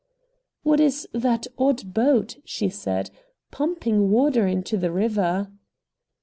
[0.63, 3.11] "What is that odd boat," she said,
[3.51, 5.51] "pumping water into the river?"